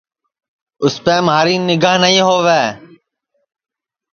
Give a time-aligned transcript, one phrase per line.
[0.83, 2.63] اُسپے مہاری نیگھا نائی ہووے